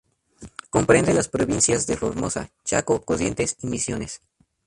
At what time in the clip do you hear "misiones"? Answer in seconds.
3.67-4.19